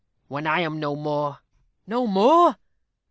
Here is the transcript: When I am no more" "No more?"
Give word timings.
When 0.29 0.47
I 0.47 0.61
am 0.61 0.79
no 0.79 0.95
more" 0.95 1.41
"No 1.85 2.07
more?" 2.07 2.57